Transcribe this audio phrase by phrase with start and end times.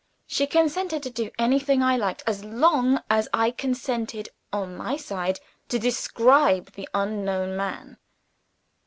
[0.25, 5.39] She consented to do anything I liked, as long as I consented, on my side,
[5.69, 7.99] to describe the unknown man.